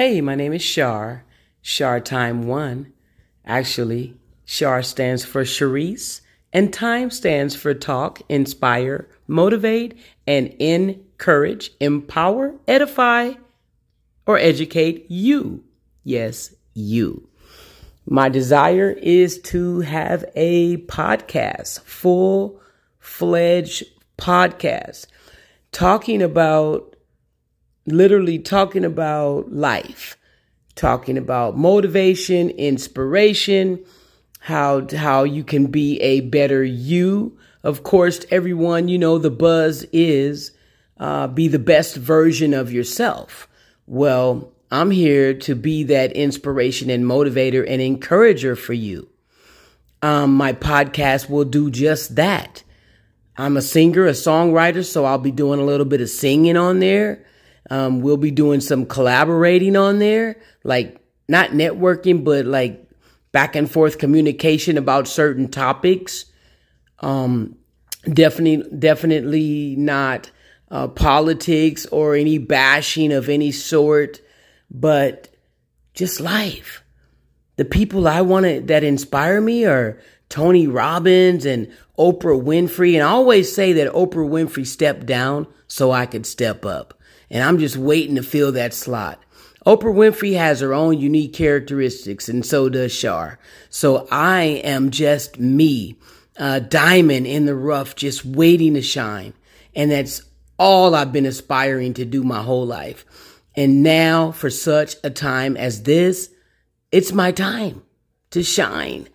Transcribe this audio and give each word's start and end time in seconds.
Hey, 0.00 0.22
my 0.22 0.34
name 0.34 0.54
is 0.54 0.64
Char, 0.64 1.26
Char 1.60 2.00
Time 2.00 2.46
One. 2.46 2.94
Actually, 3.44 4.16
Char 4.46 4.82
stands 4.82 5.26
for 5.26 5.44
Sharice, 5.44 6.22
and 6.54 6.72
Time 6.72 7.10
stands 7.10 7.54
for 7.54 7.74
talk, 7.74 8.22
inspire, 8.26 9.10
motivate, 9.26 9.98
and 10.26 10.54
encourage, 10.58 11.72
empower, 11.80 12.54
edify, 12.66 13.32
or 14.24 14.38
educate 14.38 15.04
you. 15.10 15.64
Yes, 16.02 16.54
you. 16.72 17.28
My 18.06 18.30
desire 18.30 18.92
is 18.92 19.38
to 19.42 19.80
have 19.80 20.24
a 20.34 20.78
podcast, 20.78 21.80
full 21.82 22.58
fledged 23.00 23.84
podcast, 24.16 25.08
talking 25.72 26.22
about 26.22 26.89
literally 27.90 28.38
talking 28.38 28.84
about 28.84 29.52
life, 29.52 30.16
talking 30.74 31.18
about 31.18 31.56
motivation, 31.56 32.50
inspiration, 32.50 33.84
how 34.40 34.86
how 34.94 35.24
you 35.24 35.44
can 35.44 35.66
be 35.66 36.00
a 36.00 36.20
better 36.20 36.64
you. 36.64 37.38
Of 37.62 37.82
course, 37.82 38.24
everyone, 38.30 38.88
you 38.88 38.98
know, 38.98 39.18
the 39.18 39.30
buzz 39.30 39.84
is 39.92 40.52
uh, 40.98 41.26
be 41.26 41.48
the 41.48 41.58
best 41.58 41.96
version 41.96 42.54
of 42.54 42.72
yourself. 42.72 43.48
Well, 43.86 44.52
I'm 44.70 44.90
here 44.90 45.34
to 45.34 45.54
be 45.54 45.82
that 45.84 46.12
inspiration 46.12 46.90
and 46.90 47.04
motivator 47.04 47.64
and 47.68 47.82
encourager 47.82 48.54
for 48.54 48.72
you. 48.72 49.08
Um, 50.02 50.34
my 50.34 50.52
podcast 50.52 51.28
will 51.28 51.44
do 51.44 51.70
just 51.70 52.16
that. 52.16 52.62
I'm 53.36 53.56
a 53.56 53.62
singer, 53.62 54.06
a 54.06 54.12
songwriter, 54.12 54.84
so 54.84 55.04
I'll 55.04 55.18
be 55.18 55.30
doing 55.30 55.60
a 55.60 55.64
little 55.64 55.86
bit 55.86 56.00
of 56.00 56.08
singing 56.08 56.56
on 56.56 56.78
there. 56.78 57.24
Um, 57.70 58.00
we'll 58.00 58.16
be 58.16 58.32
doing 58.32 58.60
some 58.60 58.84
collaborating 58.84 59.76
on 59.76 60.00
there, 60.00 60.36
like 60.64 61.00
not 61.28 61.50
networking, 61.50 62.24
but 62.24 62.44
like 62.44 62.90
back 63.32 63.54
and 63.54 63.70
forth 63.70 63.98
communication 63.98 64.76
about 64.76 65.06
certain 65.06 65.48
topics. 65.48 66.24
Um, 66.98 67.56
definitely, 68.12 68.68
definitely 68.76 69.76
not 69.76 70.30
uh, 70.70 70.88
politics 70.88 71.86
or 71.86 72.14
any 72.14 72.38
bashing 72.38 73.12
of 73.12 73.28
any 73.28 73.52
sort, 73.52 74.20
but 74.70 75.28
just 75.94 76.20
life. 76.20 76.82
The 77.56 77.64
people 77.64 78.08
I 78.08 78.22
want 78.22 78.46
to 78.46 78.60
that 78.62 78.84
inspire 78.84 79.40
me 79.40 79.64
are 79.64 80.00
Tony 80.28 80.66
Robbins 80.66 81.44
and 81.44 81.70
Oprah 81.98 82.42
Winfrey. 82.42 82.94
And 82.94 83.02
I 83.02 83.10
always 83.10 83.54
say 83.54 83.74
that 83.74 83.92
Oprah 83.92 84.28
Winfrey 84.28 84.66
stepped 84.66 85.04
down 85.04 85.46
so 85.66 85.90
I 85.92 86.06
could 86.06 86.24
step 86.24 86.64
up. 86.64 86.99
And 87.30 87.44
I'm 87.44 87.58
just 87.58 87.76
waiting 87.76 88.16
to 88.16 88.22
fill 88.22 88.52
that 88.52 88.74
slot. 88.74 89.22
Oprah 89.66 89.94
Winfrey 89.94 90.36
has 90.36 90.60
her 90.60 90.72
own 90.72 90.98
unique 90.98 91.34
characteristics, 91.34 92.28
and 92.28 92.44
so 92.44 92.68
does 92.68 92.98
Char. 92.98 93.38
So 93.68 94.08
I 94.10 94.42
am 94.64 94.90
just 94.90 95.38
me, 95.38 95.96
a 96.36 96.60
diamond 96.60 97.26
in 97.26 97.44
the 97.44 97.54
rough, 97.54 97.94
just 97.94 98.24
waiting 98.24 98.74
to 98.74 98.82
shine. 98.82 99.34
And 99.76 99.90
that's 99.90 100.22
all 100.58 100.94
I've 100.94 101.12
been 101.12 101.26
aspiring 101.26 101.94
to 101.94 102.04
do 102.04 102.24
my 102.24 102.42
whole 102.42 102.66
life. 102.66 103.04
And 103.54 103.82
now, 103.82 104.32
for 104.32 104.48
such 104.48 104.96
a 105.04 105.10
time 105.10 105.56
as 105.56 105.82
this, 105.82 106.30
it's 106.90 107.12
my 107.12 107.30
time 107.30 107.82
to 108.30 108.42
shine. 108.42 109.08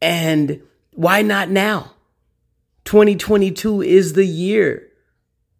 And 0.00 0.62
why 0.92 1.22
not 1.22 1.50
now? 1.50 1.92
2022 2.84 3.82
is 3.82 4.14
the 4.14 4.24
year 4.24 4.89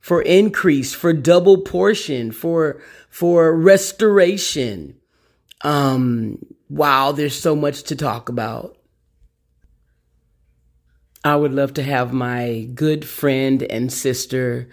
for 0.00 0.22
increase, 0.22 0.94
for 0.94 1.12
double 1.12 1.58
portion, 1.58 2.32
for, 2.32 2.80
for 3.10 3.54
restoration. 3.54 4.96
Um, 5.60 6.38
wow, 6.68 7.12
there's 7.12 7.38
so 7.38 7.54
much 7.54 7.84
to 7.84 7.96
talk 7.96 8.28
about. 8.28 8.76
I 11.22 11.36
would 11.36 11.52
love 11.52 11.74
to 11.74 11.82
have 11.82 12.14
my 12.14 12.66
good 12.74 13.04
friend 13.04 13.62
and 13.62 13.92
sister, 13.92 14.70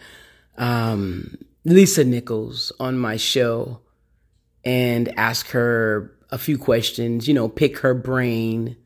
um, 0.57 1.37
Lisa 1.65 2.05
Nichols 2.05 2.71
on 2.79 2.97
my 2.97 3.17
show 3.17 3.81
and 4.63 5.13
ask 5.19 5.49
her 5.49 6.13
a 6.29 6.37
few 6.37 6.57
questions, 6.57 7.27
you 7.27 7.33
know, 7.33 7.49
pick 7.49 7.79
her 7.79 7.93
brain. 7.93 8.77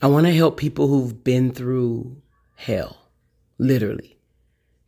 I 0.00 0.06
want 0.06 0.24
to 0.24 0.34
help 0.34 0.56
people 0.56 0.88
who've 0.88 1.22
been 1.22 1.52
through 1.52 2.16
hell 2.56 3.01
literally. 3.62 4.18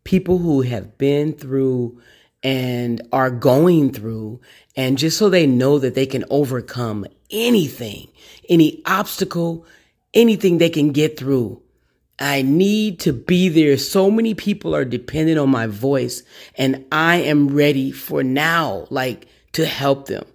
People 0.04 0.38
who 0.38 0.62
have 0.62 0.98
been 0.98 1.32
through 1.32 2.00
and 2.42 3.00
are 3.10 3.30
going 3.30 3.90
through, 3.90 4.40
and 4.76 4.98
just 4.98 5.16
so 5.16 5.30
they 5.30 5.46
know 5.46 5.78
that 5.78 5.94
they 5.94 6.04
can 6.04 6.24
overcome 6.28 7.06
anything, 7.30 8.08
any 8.50 8.82
obstacle, 8.84 9.64
anything 10.12 10.58
they 10.58 10.68
can 10.68 10.92
get 10.92 11.18
through. 11.18 11.62
I 12.18 12.42
need 12.42 13.00
to 13.00 13.12
be 13.12 13.48
there. 13.48 13.78
So 13.78 14.10
many 14.10 14.34
people 14.34 14.74
are 14.74 14.84
dependent 14.84 15.38
on 15.38 15.48
my 15.48 15.66
voice, 15.66 16.22
and 16.56 16.84
I 16.92 17.16
am 17.16 17.48
ready 17.48 17.90
for 17.90 18.22
now, 18.22 18.86
like 18.90 19.26
to 19.52 19.64
help 19.64 20.06
them. 20.06 20.26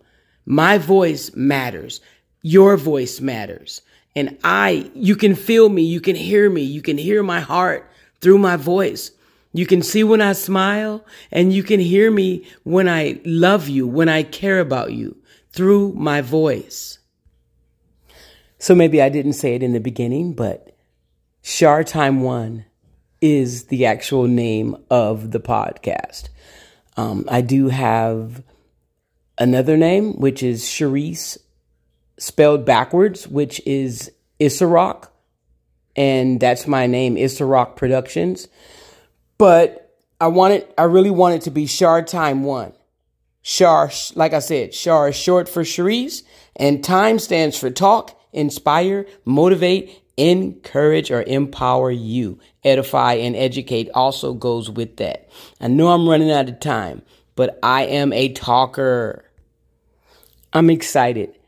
My 0.46 0.80
voice 0.80 1.36
matters. 1.36 2.02
Your 2.42 2.76
voice 2.76 3.22
matters. 3.22 3.82
And 4.16 4.38
I, 4.44 4.90
you 4.96 5.16
can 5.16 5.36
feel 5.36 5.70
me. 5.70 5.84
You 5.84 6.02
can 6.02 6.16
hear 6.16 6.50
me. 6.50 6.64
You 6.64 6.82
can 6.82 6.98
hear 6.98 7.22
my 7.22 7.40
heart 7.40 7.90
through 8.22 8.38
my 8.38 8.56
voice. 8.56 9.12
You 9.54 9.66
can 9.66 9.82
see 9.82 10.04
when 10.04 10.22
I 10.22 10.34
smile 10.34 11.04
and 11.32 11.52
you 11.52 11.64
can 11.64 11.80
hear 11.80 12.12
me 12.12 12.46
when 12.64 12.88
I 12.88 13.20
love 13.26 13.68
you, 13.68 13.88
when 13.88 14.10
I 14.10 14.24
care 14.24 14.60
about 14.60 14.94
you 14.94 15.18
through 15.52 15.94
my 15.94 16.22
voice. 16.22 17.00
So 18.60 18.76
maybe 18.76 19.02
I 19.02 19.10
didn't 19.10 19.34
say 19.34 19.56
it 19.56 19.64
in 19.64 19.74
the 19.74 19.80
beginning, 19.80 20.34
but 20.34 20.76
Char 21.42 21.84
Time 21.84 22.22
One 22.22 22.66
is 23.22 23.66
the 23.66 23.86
actual 23.86 24.28
name 24.28 24.76
of 24.90 25.32
the 25.32 25.40
podcast. 25.40 26.30
Um, 26.98 27.26
I 27.30 27.42
do 27.42 27.70
have 27.70 28.44
another 29.38 29.78
name, 29.78 30.20
which 30.20 30.44
is 30.44 30.64
Sharice, 30.64 31.38
spelled 32.18 32.66
backwards, 32.66 33.28
which 33.28 33.62
is 33.66 34.12
Issarock 34.40 35.08
and 36.00 36.40
that's 36.40 36.66
my 36.66 36.88
name, 36.88 37.18
Rock 37.42 37.76
Productions. 37.76 38.48
But 39.38 39.94
I 40.22 40.28
wanted, 40.28 40.66
I 40.78 40.84
really 40.84 41.12
wanted 41.12 41.42
to 41.42 41.52
be 41.52 41.66
Char 41.66 42.02
Time 42.04 42.46
One. 42.46 42.72
Char, 43.44 43.92
like 44.16 44.32
I 44.32 44.40
said, 44.40 44.72
Char 44.72 45.10
is 45.10 45.18
short 45.18 45.50
for 45.50 45.64
Sharice, 45.64 46.24
and 46.56 46.82
time 46.82 47.20
stands 47.20 47.60
for 47.60 47.70
talk, 47.70 48.18
inspire, 48.32 49.08
motivate, 49.26 50.02
encourage, 50.16 51.12
or 51.12 51.24
empower 51.24 51.92
you. 51.92 52.40
Edify 52.64 53.16
and 53.16 53.36
educate 53.36 53.90
also 53.94 54.34
goes 54.34 54.70
with 54.70 54.96
that. 54.98 55.30
I 55.60 55.68
know 55.68 55.90
I'm 55.90 56.08
running 56.08 56.32
out 56.32 56.48
of 56.48 56.62
time, 56.62 57.02
but 57.36 57.60
I 57.62 57.84
am 57.84 58.14
a 58.14 58.32
talker. 58.32 59.26
I'm 60.54 60.70
excited. 60.70 61.39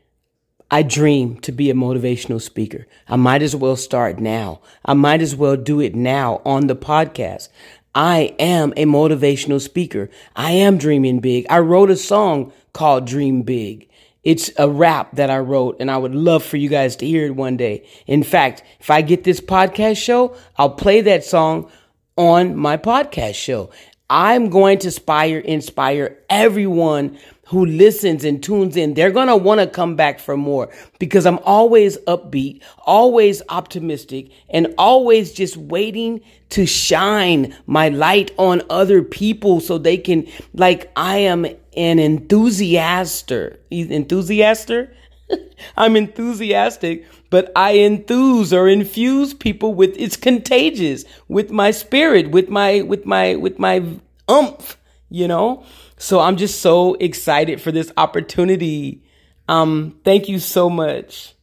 I 0.72 0.82
dream 0.82 1.36
to 1.40 1.52
be 1.52 1.68
a 1.68 1.74
motivational 1.74 2.40
speaker. 2.40 2.86
I 3.06 3.16
might 3.16 3.42
as 3.42 3.54
well 3.54 3.76
start 3.76 4.18
now. 4.18 4.62
I 4.86 4.94
might 4.94 5.20
as 5.20 5.36
well 5.36 5.54
do 5.54 5.80
it 5.80 5.94
now 5.94 6.40
on 6.46 6.66
the 6.66 6.74
podcast. 6.74 7.50
I 7.94 8.34
am 8.38 8.72
a 8.74 8.86
motivational 8.86 9.60
speaker. 9.60 10.08
I 10.34 10.52
am 10.52 10.78
dreaming 10.78 11.20
big. 11.20 11.44
I 11.50 11.58
wrote 11.58 11.90
a 11.90 11.96
song 11.96 12.54
called 12.72 13.06
Dream 13.06 13.42
Big. 13.42 13.90
It's 14.24 14.50
a 14.56 14.66
rap 14.66 15.14
that 15.16 15.28
I 15.28 15.40
wrote 15.40 15.76
and 15.78 15.90
I 15.90 15.98
would 15.98 16.14
love 16.14 16.42
for 16.42 16.56
you 16.56 16.70
guys 16.70 16.96
to 16.96 17.06
hear 17.06 17.26
it 17.26 17.36
one 17.36 17.58
day. 17.58 17.86
In 18.06 18.22
fact, 18.22 18.62
if 18.80 18.88
I 18.88 19.02
get 19.02 19.24
this 19.24 19.42
podcast 19.42 19.98
show, 19.98 20.34
I'll 20.56 20.70
play 20.70 21.02
that 21.02 21.22
song 21.22 21.70
on 22.16 22.56
my 22.56 22.78
podcast 22.78 23.34
show. 23.34 23.68
I'm 24.14 24.50
going 24.50 24.78
to 24.80 24.88
inspire, 24.88 25.38
inspire 25.38 26.18
everyone 26.28 27.18
who 27.46 27.64
listens 27.64 28.24
and 28.24 28.42
tunes 28.42 28.76
in, 28.76 28.92
they're 28.92 29.10
going 29.10 29.28
to 29.28 29.36
want 29.36 29.60
to 29.60 29.66
come 29.66 29.96
back 29.96 30.18
for 30.18 30.36
more 30.36 30.68
because 30.98 31.24
I'm 31.24 31.38
always 31.44 31.96
upbeat, 32.00 32.62
always 32.84 33.40
optimistic, 33.48 34.30
and 34.50 34.74
always 34.76 35.32
just 35.32 35.56
waiting 35.56 36.20
to 36.50 36.66
shine 36.66 37.56
my 37.64 37.88
light 37.88 38.32
on 38.36 38.60
other 38.68 39.02
people 39.02 39.60
so 39.60 39.78
they 39.78 39.96
can, 39.96 40.28
like, 40.52 40.92
I 40.94 41.16
am 41.16 41.46
an 41.46 41.98
enthusiaster. 41.98 43.60
Enthusiaster? 43.70 44.94
I'm 45.76 45.96
enthusiastic, 45.96 47.06
but 47.30 47.50
I 47.56 47.78
enthuse 47.78 48.52
or 48.52 48.68
infuse 48.68 49.34
people 49.34 49.74
with, 49.74 49.94
it's 49.98 50.16
contagious 50.16 51.04
with 51.28 51.50
my 51.50 51.70
spirit, 51.70 52.30
with 52.30 52.48
my, 52.48 52.82
with 52.82 53.06
my, 53.06 53.36
with 53.36 53.58
my 53.58 53.84
umph, 54.28 54.78
you 55.08 55.28
know? 55.28 55.64
So 55.98 56.20
I'm 56.20 56.36
just 56.36 56.60
so 56.60 56.94
excited 56.94 57.60
for 57.60 57.70
this 57.72 57.92
opportunity. 57.96 59.02
Um, 59.48 59.98
thank 60.04 60.28
you 60.28 60.38
so 60.38 60.68
much. 60.68 61.34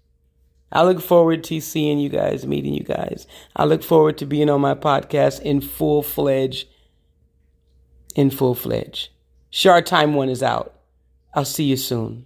I 0.71 0.83
look 0.83 1.01
forward 1.01 1.44
to 1.45 1.59
seeing 1.62 1.97
you 1.97 2.09
guys, 2.09 2.45
meeting 2.45 2.74
you 2.74 2.83
guys. 2.83 3.25
I 3.56 3.65
look 3.65 3.81
forward 3.81 4.18
to 4.19 4.25
being 4.25 4.50
on 4.50 4.62
my 4.62 4.75
podcast 4.75 5.42
in 5.42 5.62
full 5.62 6.03
fledged, 6.03 6.68
in 8.15 8.30
full 8.30 8.53
fledged. 8.53 9.09
Short 9.50 9.85
time 9.85 10.13
one 10.13 10.30
is 10.30 10.44
out. 10.44 10.75
I'll 11.33 11.45
see 11.45 11.63
you 11.63 11.77
soon. 11.77 12.25